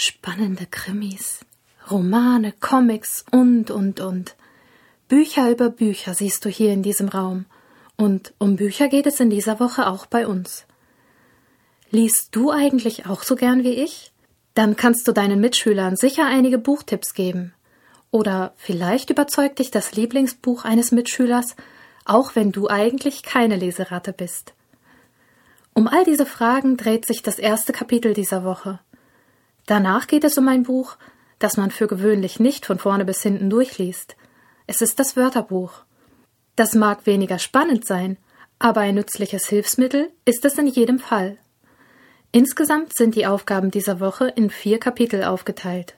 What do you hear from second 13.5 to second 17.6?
wie ich? Dann kannst du deinen Mitschülern sicher einige Buchtipps geben.